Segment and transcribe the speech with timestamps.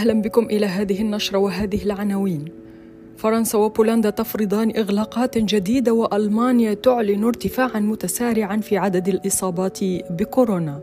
[0.00, 2.44] أهلا بكم إلى هذه النشرة وهذه العناوين.
[3.16, 9.78] فرنسا وبولندا تفرضان إغلاقات جديدة وألمانيا تعلن ارتفاعا متسارعا في عدد الإصابات
[10.10, 10.80] بكورونا.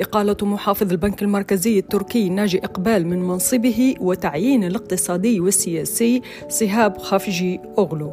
[0.00, 8.12] إقالة محافظ البنك المركزي التركي ناجي إقبال من منصبه وتعيين الاقتصادي والسياسي صهاب خافجي أغلو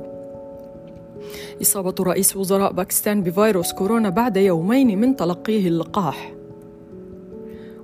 [1.61, 6.40] إصابة رئيس وزراء باكستان بفيروس كورونا بعد يومين من تلقيه اللقاح.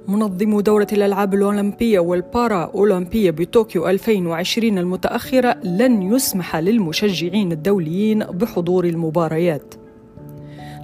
[0.08, 9.74] منظم دورة الألعاب الأولمبية والبارا أولمبية بطوكيو 2020 المتأخرة لن يسمح للمشجعين الدوليين بحضور المباريات.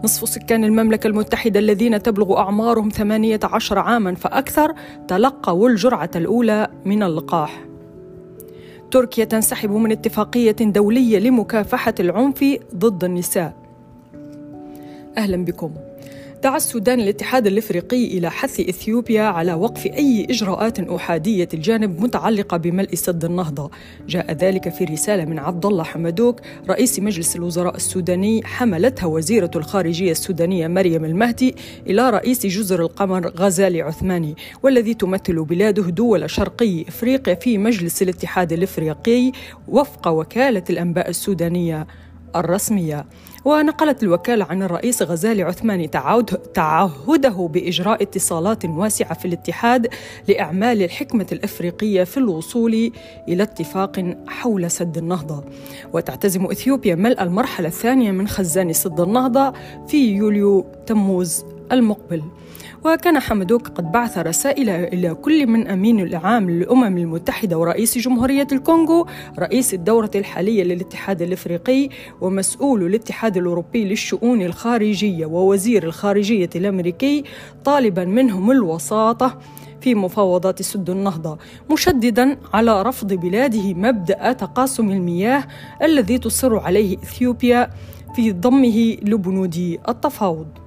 [0.04, 4.74] نصف سكان المملكة المتحدة الذين تبلغ أعمارهم 18 عاما فأكثر
[5.08, 7.66] تلقوا الجرعة الأولى من اللقاح.
[8.92, 13.54] تركيا تنسحب من اتفاقية دولية لمكافحة العنف ضد النساء.
[15.18, 15.72] أهلا بكم.
[16.44, 22.96] دعا السودان الاتحاد الإفريقي إلى حث إثيوبيا على وقف أي إجراءات أحادية الجانب متعلقة بملء
[22.96, 23.72] سد النهضة،
[24.08, 30.12] جاء ذلك في رسالة من عبد الله حمدوك رئيس مجلس الوزراء السوداني حملتها وزيرة الخارجية
[30.12, 31.56] السودانية مريم المهدي
[31.88, 38.54] إلى رئيس جزر القمر غزالي عثماني، والذي تمثل بلاده دول شرقي إفريقيا في مجلس الاتحاد
[38.54, 39.32] الإفريقي
[39.68, 41.88] وفق وكالة الأنباء السودانية
[42.36, 43.06] الرسمية.
[43.46, 45.88] ونقلت الوكالة عن الرئيس غزالي عثماني
[46.54, 49.88] تعهده بإجراء اتصالات واسعة في الاتحاد
[50.28, 52.92] لإعمال الحكمة الإفريقية في الوصول
[53.28, 55.44] إلى اتفاق حول سد النهضة.
[55.94, 59.54] وتعتزم إثيوبيا ملء المرحلة الثانية من خزان سد النهضة
[59.88, 62.24] في يوليو تموز المقبل.
[62.86, 69.08] وكان حمدوك قد بعث رسائل إلى كل من أمين العام للأمم المتحدة ورئيس جمهورية الكونغو
[69.40, 71.90] رئيس الدورة الحالية للاتحاد الإفريقي
[72.22, 77.24] ومسؤول الاتحاد الأوروبي للشؤون الخارجية ووزير الخارجية الأمريكي
[77.66, 79.40] طالبا منهم الوساطة
[79.82, 81.38] في مفاوضات سد النهضة
[81.72, 85.44] مشددا على رفض بلاده مبدأ تقاسم المياه
[85.82, 87.70] الذي تصر عليه إثيوبيا
[88.16, 90.63] في ضمه لبنود التفاوض.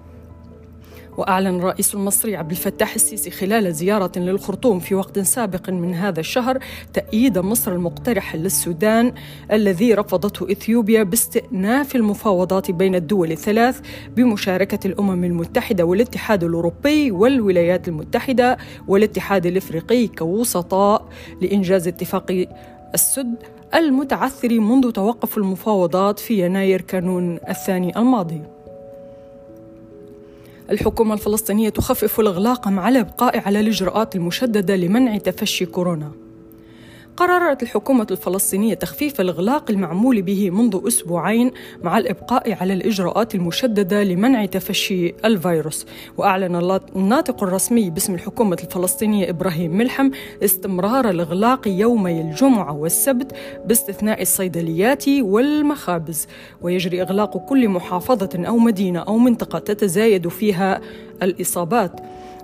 [1.16, 6.58] وأعلن الرئيس المصري عبد الفتاح السيسي خلال زيارة للخرطوم في وقت سابق من هذا الشهر
[6.92, 9.12] تأييد مصر المقترح للسودان
[9.52, 13.80] الذي رفضته إثيوبيا باستئناف المفاوضات بين الدول الثلاث
[14.16, 21.08] بمشاركة الأمم المتحدة والاتحاد الأوروبي والولايات المتحدة والاتحاد الإفريقي كوسطاء
[21.40, 22.46] لإنجاز اتفاق
[22.94, 23.34] السد
[23.74, 28.55] المتعثر منذ توقف المفاوضات في يناير كانون الثاني الماضي.
[30.70, 36.25] الحكومة الفلسطينية تخفف الإغلاق مع الإبقاء على الإجراءات المشددة لمنع تفشي كورونا.
[37.16, 41.50] قررت الحكومة الفلسطينية تخفيف الإغلاق المعمول به منذ أسبوعين
[41.82, 45.86] مع الإبقاء على الإجراءات المشددة لمنع تفشي الفيروس.
[46.16, 50.10] وأعلن الناطق الرسمي باسم الحكومة الفلسطينية إبراهيم ملحم
[50.44, 56.26] استمرار الإغلاق يومي الجمعة والسبت باستثناء الصيدليات والمخابز.
[56.62, 60.80] ويجري إغلاق كل محافظة أو مدينة أو منطقة تتزايد فيها
[61.22, 62.00] الإصابات.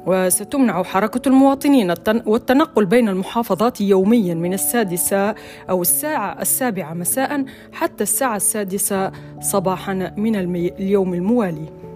[0.07, 1.95] وستمنع حركة المواطنين
[2.27, 5.35] والتنقل بين المحافظات يوميا من السادسة
[5.71, 11.92] أو الساعة السابعة مساء حتى الساعة السادسة صباحا من اليوم الموالي.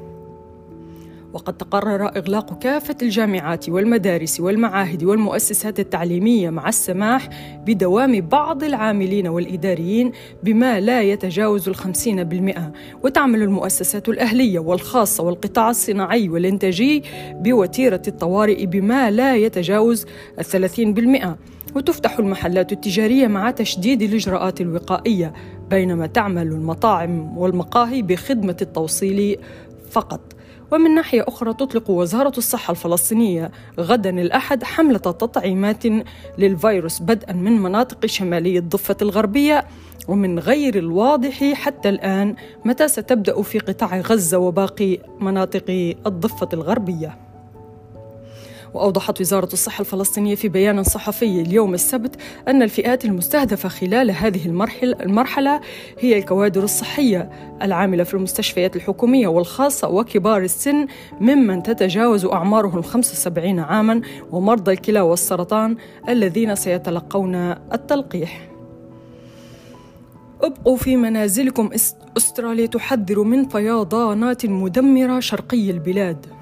[1.36, 7.28] وقد تقرر إغلاق كافة الجامعات والمدارس والمعاهد والمؤسسات التعليمية مع السماح
[7.66, 12.72] بدوام بعض العاملين والإداريين بما لا يتجاوز الخمسين بالمئة.
[13.04, 17.02] وتعمل المؤسسات الأهلية والخاصة والقطاع الصناعي والإنتاجي
[17.32, 20.06] بوتيرة الطوارئ بما لا يتجاوز
[20.38, 21.38] الثلاثين بالمئة.
[21.74, 25.32] وتفتح المحلات التجارية مع تشديد الإجراءات الوقائية
[25.70, 29.36] بينما تعمل المطاعم والمقاهي بخدمة التوصيل
[29.90, 30.35] فقط.
[30.72, 33.50] ومن ناحية أخرى تطلق وزارة الصحة الفلسطينية
[33.80, 35.84] غدا الأحد حملة تطعيمات
[36.38, 39.64] للفيروس بدءا من مناطق شمالي الضفة الغربية
[40.08, 42.34] ومن غير الواضح حتى الآن
[42.64, 47.25] متى ستبدأ في قطاع غزة وباقي مناطق الضفة الغربية.
[48.74, 52.16] وأوضحت وزارة الصحة الفلسطينية في بيان صحفي اليوم السبت
[52.48, 54.46] أن الفئات المستهدفة خلال هذه
[55.00, 55.60] المرحلة
[55.98, 57.30] هي الكوادر الصحية
[57.62, 60.86] العاملة في المستشفيات الحكومية والخاصة وكبار السن
[61.20, 65.76] ممن تتجاوز أعمارهم 75 عاما ومرضى الكلى والسرطان
[66.08, 67.34] الذين سيتلقون
[67.72, 68.48] التلقيح.
[70.42, 71.70] ابقوا في منازلكم
[72.16, 76.35] أستراليا تحذر من فيضانات مدمرة شرقي البلاد.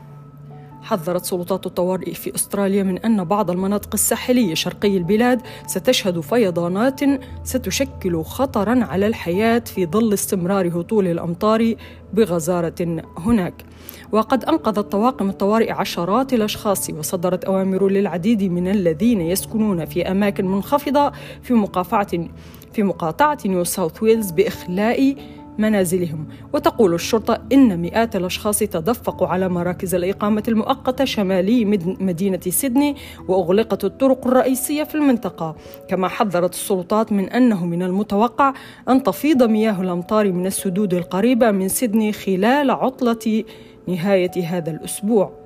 [0.84, 7.00] حذرت سلطات الطوارئ في أستراليا من أن بعض المناطق الساحلية شرقي البلاد ستشهد فيضانات
[7.44, 11.75] ستشكل خطرا على الحياة في ظل استمرار هطول الأمطار
[12.12, 13.64] بغزارة هناك.
[14.12, 21.12] وقد أنقذت طواقم الطوارئ عشرات الأشخاص وصدرت أوامر للعديد من الذين يسكنون في أماكن منخفضة
[21.42, 22.28] في مقاطعة
[22.72, 25.14] في مقاطعة نيو ساوث ويلز بإخلاء
[25.58, 26.26] منازلهم.
[26.52, 31.64] وتقول الشرطة إن مئات الأشخاص تدفقوا على مراكز الإقامة المؤقتة شمالي
[32.00, 32.96] مدينة سيدني
[33.28, 35.56] وأغلقت الطرق الرئيسية في المنطقة.
[35.88, 38.54] كما حذرت السلطات من أنه من المتوقع
[38.88, 43.44] أن تفيض مياه الأمطار من السدود القريبة من سيدني خلال عطلة
[43.88, 45.44] نهاية هذا الأسبوع.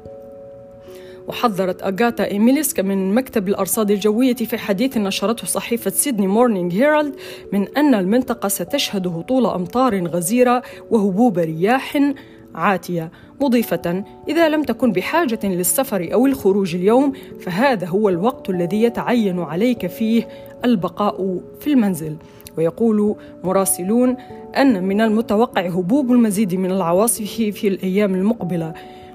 [1.29, 7.15] وحذرت أغاتا إيميليسكا من مكتب الأرصاد الجوية في حديث نشرته صحيفة سيدني مورنينغ هيرالد
[7.53, 12.13] من أن المنطقة ستشهد هطول أمطار غزيرة وهبوب رياح
[12.55, 13.11] عاتية
[13.41, 14.05] مضيفة.
[14.29, 20.29] إذا لم تكن بحاجة للسفر أو الخروج اليوم فهذا هو الوقت الذي يتعين عليك فيه
[20.65, 22.17] البقاء في المنزل.
[22.57, 24.17] ويقول مراسلون
[24.57, 28.75] أن من المتوقع هبوب المزيد من العواصف في الأيام المقبلة.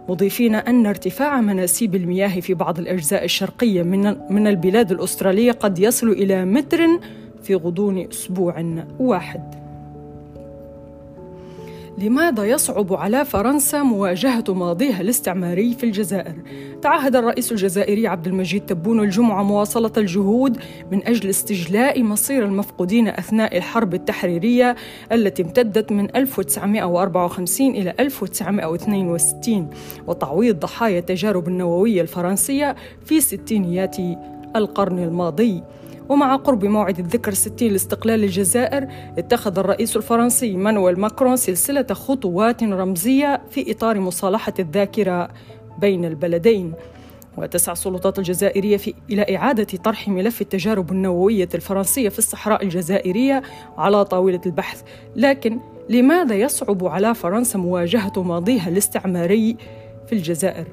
[0.09, 6.09] مضيفين أن ارتفاع مناسيب المياه في بعض الأجزاء الشرقية من من البلاد الأسترالية قد يصل
[6.09, 6.79] إلى متر
[7.43, 9.62] في غضون أسبوع واحد.
[11.97, 16.35] لماذا يصعب على فرنسا مواجهة ماضيها الاستعماري في الجزائر؟
[16.81, 20.57] تعهد الرئيس الجزائري عبد المجيد تبون الجمعة مواصلة الجهود
[20.91, 24.75] من أجل استجلاء مصير المفقودين أثناء الحرب التحريرية
[25.11, 29.69] التي امتدت من 1954 إلى 1962
[30.07, 32.75] وتعويض ضحايا التجارب النووية الفرنسية
[33.05, 33.97] في ستينيات
[34.55, 35.63] القرن الماضي.
[36.09, 43.41] ومع قرب موعد الذكر الستين لاستقلال الجزائر اتخذ الرئيس الفرنسي مانويل ماكرون سلسلة خطوات رمزية
[43.49, 45.29] في إطار مصالحة الذاكرة
[45.79, 46.73] بين البلدين.
[47.37, 53.41] وتسعى السلطات الجزائرية في إلى إعادة طرح ملف التجارب النووية الفرنسية في الصحراء الجزائرية
[53.77, 54.81] على طاولة البحث.
[55.15, 55.59] لكن
[55.89, 59.57] لماذا يصعب على فرنسا مواجهة ماضيها الاستعماري
[60.07, 60.67] في الجزائر؟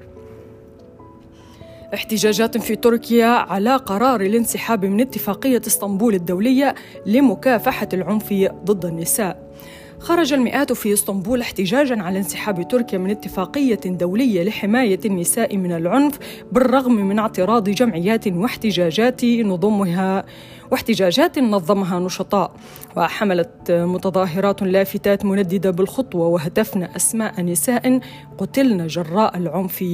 [1.94, 6.74] احتجاجات في تركيا على قرار الانسحاب من اتفاقية اسطنبول الدولية
[7.06, 8.34] لمكافحة العنف
[8.64, 9.50] ضد النساء.
[9.98, 16.18] خرج المئات في اسطنبول احتجاجا على انسحاب تركيا من اتفاقية دولية لحماية النساء من العنف
[16.52, 20.24] بالرغم من اعتراض جمعيات واحتجاجات نظمها
[20.70, 22.52] واحتجاجات نظمها نشطاء
[22.96, 28.00] وحملت متظاهرات لافتات منددة بالخطوة وهتفن أسماء نساء
[28.38, 29.84] قتلن جراء العنف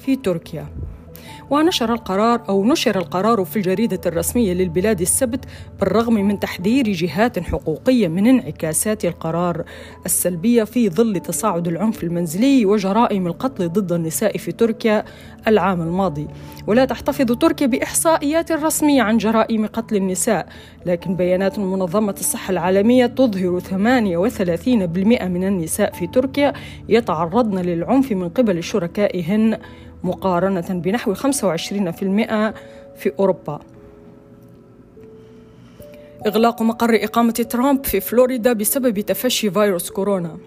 [0.00, 0.66] في تركيا
[1.50, 5.44] ونشر القرار أو نشر القرار في الجريدة الرسمية للبلاد السبت
[5.80, 9.64] بالرغم من تحذير جهات حقوقية من انعكاسات القرار
[10.06, 15.04] السلبية في ظل تصاعد العنف المنزلي وجرائم القتل ضد النساء في تركيا
[15.48, 16.26] العام الماضي.
[16.66, 20.48] ولا تحتفظ تركيا بإحصائيات رسمية عن جرائم قتل النساء
[20.86, 23.68] لكن بيانات منظمة الصحة العالمية تظهر 38%
[25.22, 26.52] من النساء في تركيا
[26.88, 29.58] يتعرضن للعنف من قبل شركائهن
[30.06, 32.54] مقارنة بنحو 25%
[32.96, 33.60] في أوروبا.
[36.26, 40.38] إغلاق مقر إقامة ترامب في فلوريدا بسبب تفشي فيروس كورونا.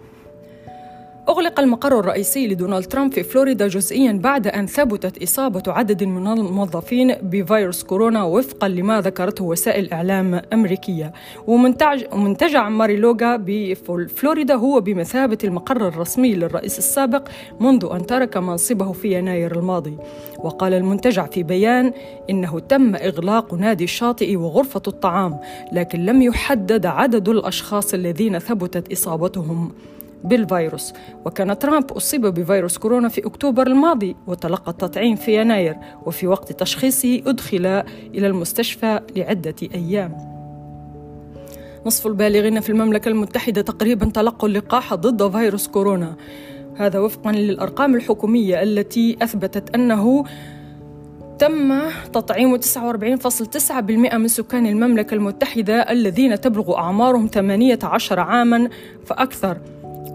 [1.29, 7.15] أغلق المقر الرئيسي لدونالد ترامب في فلوريدا جزئيا بعد أن ثبتت إصابة عدد من الموظفين
[7.21, 11.13] بفيروس كورونا وفقا لما ذكرته وسائل إعلام أمريكية.
[11.47, 17.27] ومنتجع ماريلوغا بفلوريدا هو بمثابة المقر الرسمي للرئيس السابق
[17.59, 19.97] منذ أن ترك منصبه في يناير الماضي.
[20.37, 21.93] وقال المنتجع في بيان
[22.29, 25.39] إنه تم إغلاق نادي الشاطئ وغرفة الطعام
[25.71, 29.71] لكن لم يحدد عدد الأشخاص الذين ثبتت إصابتهم.
[30.23, 30.93] بالفيروس.
[31.25, 37.21] وكان ترامب أصيب بفيروس كورونا في أكتوبر الماضي وتلقى التطعيم في يناير وفي وقت تشخيصه
[37.27, 37.65] أدخل
[38.15, 40.17] إلى المستشفى لعدة أيام.
[41.85, 46.15] نصف البالغين في المملكة المتحدة تقريبا تلقوا اللقاح ضد فيروس كورونا.
[46.75, 50.25] هذا وفقا للأرقام الحكومية التي أثبتت أنه
[51.39, 51.81] تم
[52.13, 58.69] تطعيم 49.9% من سكان المملكة المتحدة الذين تبلغ أعمارهم 18 عاما
[59.05, 59.57] فأكثر.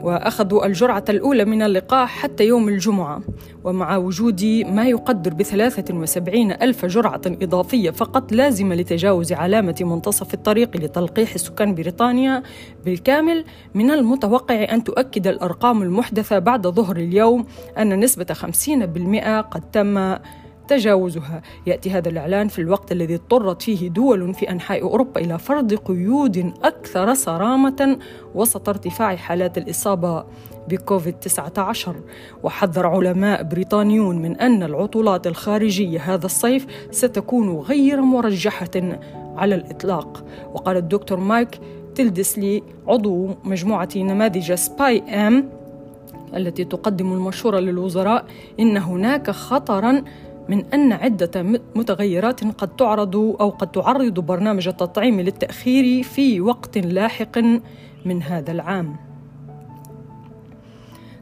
[0.04, 3.20] وأخذوا الجرعة الأولى من اللقاح حتى يوم الجمعة.
[3.64, 10.76] ومع وجود ما يقدر بثلاثة وسبعين ألف جرعة إضافية فقط لازمة لتجاوز علامة منتصف الطريق
[10.76, 12.42] لتلقيح سكان بريطانيا
[12.84, 13.44] بالكامل
[13.74, 17.46] من المتوقع أن تؤكد الأرقام المحدثة بعد ظهر اليوم
[17.78, 20.16] أن نسبة 50% قد تم
[20.68, 21.42] تجاوزها.
[21.66, 26.52] يأتي هذا الإعلان في الوقت الذي اضطرت فيه دول في أنحاء أوروبا إلى فرض قيود
[26.62, 27.98] أكثر صرامة
[28.34, 30.24] وسط ارتفاع حالات الإصابة
[30.68, 31.96] بكوفيد 19
[32.42, 38.98] وحذر علماء بريطانيون من أن العطلات الخارجية هذا الصيف ستكون غير مرجحة
[39.36, 40.24] على الإطلاق.
[40.52, 41.60] وقال الدكتور مايك
[41.94, 45.48] تلدسلي عضو مجموعة نماذج سباي أم
[46.36, 48.24] التي تقدم المشورة للوزراء
[48.60, 50.02] إن هناك خطرا
[50.48, 51.42] من أن عدة
[51.74, 57.38] متغيرات قد تعرض أو قد تعرض برنامج التطعيم للتأخير في وقت لاحق
[58.04, 58.96] من هذا العام.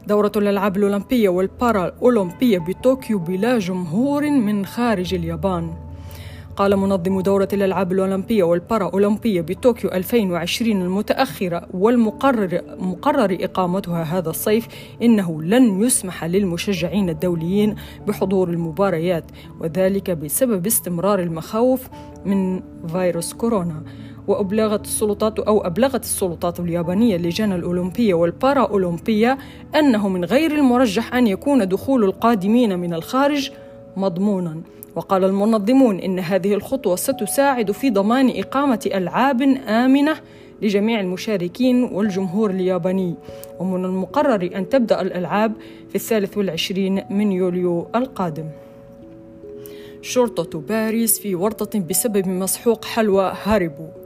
[0.07, 5.82] دورة الألعاب الأولمبية والبارا أولمبية بطوكيو بلا جمهور من خارج اليابان.
[6.55, 14.67] قال منظم دورة الألعاب الأولمبية والبارا أولمبية بطوكيو 2020 المتأخرة والمقرر مقرر إقامتها هذا الصيف
[15.01, 17.75] إنه لن يسمح للمشجعين الدوليين
[18.07, 19.23] بحضور المباريات
[19.59, 21.87] وذلك بسبب استمرار المخاوف
[22.25, 23.83] من فيروس كورونا.
[24.27, 29.37] وأبلغت السلطات أو أبلغت السلطات اليابانية اللجان الأولمبية والبارا أولمبية
[29.75, 33.51] أنه من غير المرجح أن يكون دخول القادمين من الخارج
[33.97, 34.61] مضمونا.
[34.95, 40.15] وقال المنظمون إن هذه الخطوة ستساعد في ضمان إقامة ألعاب آمنة
[40.61, 43.15] لجميع المشاركين والجمهور الياباني.
[43.59, 45.53] ومن المقرر أن تبدأ الألعاب
[45.89, 48.45] في الثالث والعشرين من يوليو القادم.
[50.01, 54.02] شرطة باريس في ورطة بسبب مسحوق حلوى هاريبو.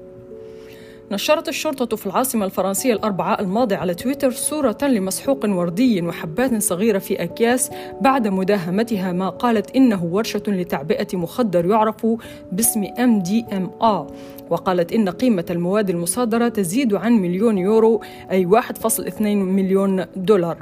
[1.12, 7.24] نشرت الشرطة في العاصمة الفرنسية الأربعاء الماضي على تويتر صورة لمسحوق وردي وحبات صغيرة في
[7.24, 7.72] أكياس
[8.02, 12.08] بعد مداهمتها ما قالت إنه ورشة لتعبئة مخدر يعرف
[12.52, 14.12] باسم MDMA
[14.50, 20.58] وقالت إن قيمة المواد المصادرة تزيد عن مليون يورو أي 1.2 مليون دولار.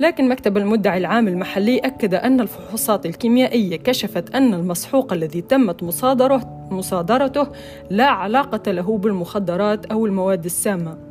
[0.00, 6.68] لكن مكتب المدعي العام المحلي أكد أن الفحوصات الكيميائية كشفت أن المسحوق الذي تمت مصادرة
[6.70, 7.46] مصادرته
[7.90, 11.09] لا علاقة له بالمخدرات أو المواد السامة.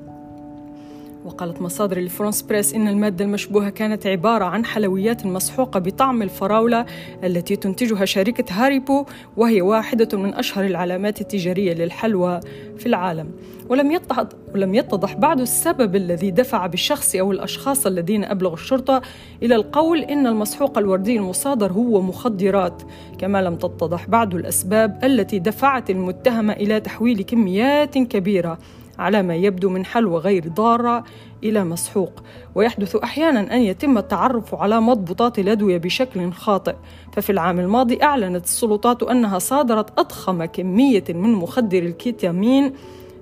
[1.30, 6.86] وقالت مصادر لفرانس بريس إن المادة المشبوهة كانت عبارة عن حلويات مسحوقة بطعم الفراولة
[7.24, 9.06] التي تنتجها شركة هاريبو
[9.38, 12.40] وهي واحدة من أشهر العلامات التجارية للحلوى
[12.78, 13.32] في العالم.
[13.70, 19.02] ولم يتضح ولم يتضح بعد السبب الذي دفع بالشخص أو الأشخاص الذين أبلغوا الشرطة
[19.44, 22.82] إلى القول إن المسحوق الوردي المصادر هو مخدرات.
[23.18, 28.58] كما لم تتضح بعد الأسباب التي دفعت المتهمة إلى تحويل كميات كبيرة.
[29.00, 31.04] على ما يبدو من حلوى غير ضارة
[31.44, 32.24] إلى مسحوق.
[32.56, 36.76] ويحدث أحيانا أن يتم التعرف على مضبوطات الأدوية بشكل خاطئ.
[37.14, 42.74] ففي العام الماضي أعلنت السلطات أنها صادرت أضخم كمية من مخدر الكيتامين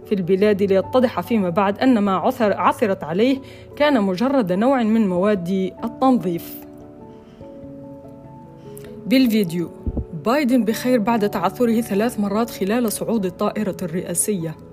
[0.06, 3.38] في البلاد ليتضح فيما بعد أن ما عثر عثرت عليه
[3.76, 6.56] كان مجرد نوع من مواد التنظيف.
[9.06, 9.70] بالفيديو
[10.26, 14.67] بايدن بخير بعد تعثره ثلاث مرات خلال صعود الطائرة الرئاسية.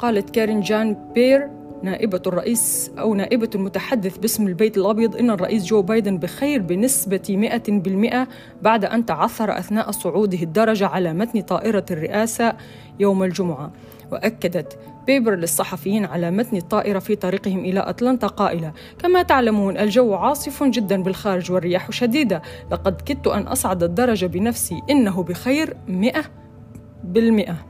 [0.00, 1.50] قالت كارين جان بير
[1.82, 7.50] نائبة الرئيس أو نائبة المتحدث باسم البيت الأبيض إن الرئيس جو بايدن بخير بنسبة
[8.28, 8.28] 100%
[8.62, 12.52] بعد أن تعثر أثناء صعوده الدرجة على متن طائرة الرئاسة
[13.00, 13.72] يوم الجمعة.
[14.12, 20.62] وأكدت بيبر للصحفيين على متن الطائرة في طريقهم إلى أتلانتا قائلة كما تعلمون الجو عاصف
[20.62, 22.42] جدا بالخارج والرياح شديدة.
[22.70, 26.22] لقد كدت أن أصعد الدرجة بنفسي إنه بخير مئة
[27.04, 27.69] بالمئة.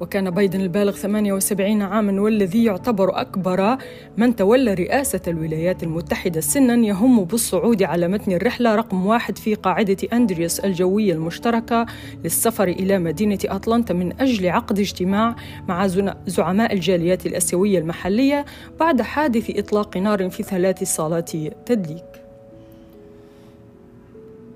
[0.00, 3.76] وكان بايدن البالغ 78 عاما والذي يعتبر أكبر
[4.16, 9.96] من تولى رئاسة الولايات المتحدة سنا يهم بالصعود على متن الرحلة رقم واحد في قاعدة
[10.12, 11.86] أندريوس الجوية المشتركة
[12.24, 15.36] للسفر إلى مدينة أتلانتا من أجل عقد اجتماع
[15.68, 15.86] مع
[16.26, 18.44] زعماء الجاليات الأسيوية المحلية
[18.80, 21.30] بعد حادث إطلاق نار في ثلاث صالات
[21.66, 22.04] تدليك.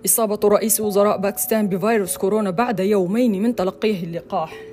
[0.05, 4.70] إصابة رئيس وزراء باكستان بفيروس كورونا بعد يومين من تلقيه اللقاح.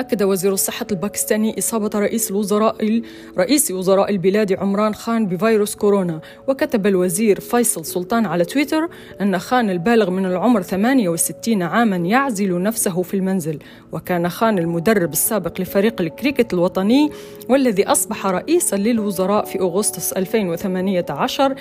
[0.00, 3.02] أكد وزير الصحة الباكستاني إصابة رئيس الوزراء
[3.38, 6.20] رئيس وزراء البلاد عمران خان بفيروس كورونا.
[6.48, 8.88] وكتب الوزير فيصل سلطان على تويتر
[9.20, 13.58] أن خان البالغ من العمر 68 عاما يعزل نفسه في المنزل.
[13.92, 17.10] وكان خان المدرب السابق لفريق الكريكت الوطني
[17.48, 21.54] والذي أصبح رئيسا للوزراء في أغسطس 2018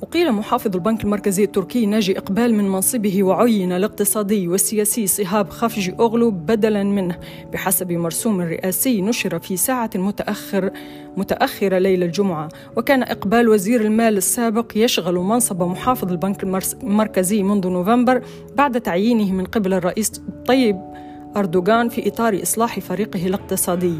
[0.06, 6.30] أقيل محافظ البنك المركزي التركي ناجي إقبال من منصبه وعين الاقتصادي والسياسي صهاب خفجي أغلو
[6.30, 7.18] بدلا منه
[7.52, 10.70] بحسب مرسوم رئاسي نشر في ساعة متأخر
[11.16, 12.48] متأخرة ليلة الجمعة.
[12.76, 16.42] وكان إقبال وزير المال السابق يشغل منصب محافظ البنك
[16.82, 18.22] المركزي منذ نوفمبر
[18.56, 20.12] بعد تعيينه من قبل الرئيس
[20.46, 20.95] طيب
[21.36, 23.98] أردوغان في إطار إصلاح فريقه الاقتصادي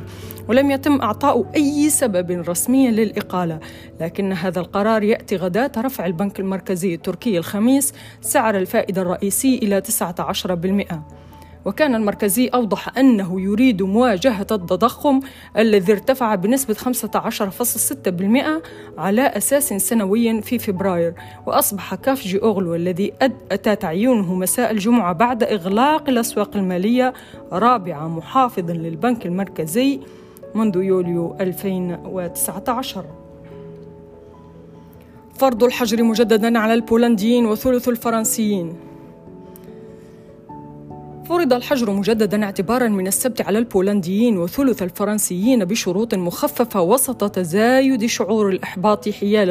[0.49, 3.61] ولم يتم إعطاء أي سبب رسمي للإقالة
[4.00, 9.83] لكن هذا القرار يأتي غداة رفع البنك المركزي التركي الخميس سعر الفائدة الرئيسي إلى
[10.90, 11.25] 19%
[11.66, 15.20] وكان المركزي أوضح أنه يريد مواجهة التضخم
[15.56, 16.78] الذي ارتفع بنسبة 15.6%
[18.99, 21.14] على أساس سنوي في فبراير
[21.46, 23.12] وأصبح كاف جي أوغلو الذي
[23.52, 27.12] أتى تعيينه مساء الجمعة بعد إغلاق الأسواق المالية
[27.52, 30.00] رابع محافظ للبنك المركزي
[30.54, 33.04] منذ يوليو 2019
[35.35, 38.86] فرض الحجر مجددا على البولنديين وثلث الفرنسيين.
[41.28, 48.49] فرض الحجر مجددا اعتبارا من السبت على البولنديين وثلث الفرنسيين بشروط مخففة وسط تزايد شعور
[48.49, 49.50] الإحباط حيال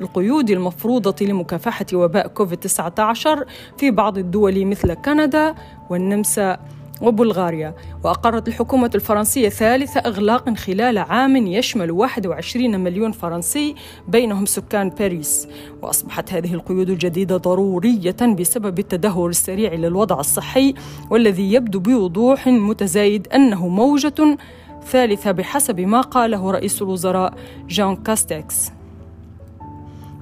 [0.00, 3.44] القيود, المفروضة لمكافحة وباء كوفيد-19
[3.78, 5.54] في بعض الدول مثل كندا
[5.90, 6.58] والنمسا.
[7.02, 13.74] وبلغاريا وأقرت الحكومة الفرنسية ثالث إغلاق خلال عام يشمل 21 مليون فرنسي
[14.08, 15.48] بينهم سكان باريس.
[15.82, 20.74] وأصبحت هذه القيود الجديدة ضرورية بسبب التدهور السريع للوضع الصحي
[21.10, 24.38] والذي يبدو بوضوح متزايد أنه موجة
[24.86, 27.34] ثالثة بحسب ما قاله رئيس الوزراء
[27.68, 28.81] جان كاستكس.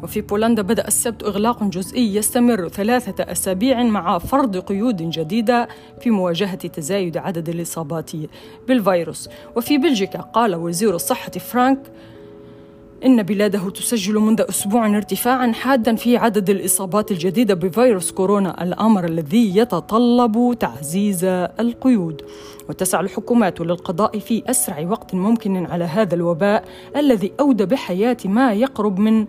[0.02, 5.69] وفي بولندا بدأ السبت إغلاق جزئي يستمر ثلاثة أسابيع مع فرض قيود جديدة
[6.00, 8.11] في مواجهة تزايد عدد الإصابات
[8.69, 9.28] بالفيروس.
[9.57, 11.78] وفي بلجيكا قال وزير الصحة فرانك
[13.04, 19.57] إن بلاده تسجل منذ أسبوع ارتفاعا حادا في عدد الإصابات الجديدة بفيروس كورونا الأمر الذي
[19.57, 21.25] يتطلب تعزيز
[21.61, 22.23] القيود.
[22.69, 26.64] وتسعى الحكومات للقضاء في أسرع وقت ممكن على هذا الوباء
[26.97, 29.26] الذي أودى بحياة ما يقرب من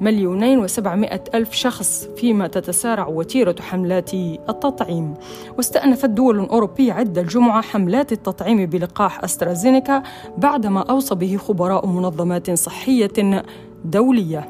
[0.00, 5.14] مليونين وسبعمائة ألف شخص فيما تتسارع وتيرة حملات التطعيم.
[5.56, 10.02] واستأنفت دول أوروبية عدة الجمعة حملات التطعيم بلقاح أسترازينيكا
[10.38, 13.44] بعدما أوصى به خبراء منظمات صحية
[13.84, 14.48] دولية.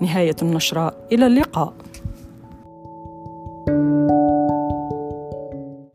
[0.00, 1.72] نهاية النشرة إلى اللقاء.
[3.68, 4.35] thank you